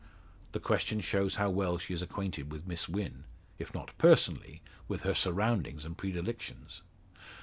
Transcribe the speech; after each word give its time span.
The 0.53 0.59
question 0.59 0.99
shows 0.99 1.35
how 1.35 1.51
well 1.51 1.77
she 1.77 1.93
is 1.93 2.01
acquainted 2.01 2.51
with 2.51 2.65
Miss 2.65 2.89
Wynn 2.89 3.23
if 3.59 3.71
not 3.71 3.91
personally, 3.99 4.63
with 4.87 5.03
her 5.03 5.13
surroundings 5.13 5.85
and 5.85 5.95
predilections! 5.95 6.81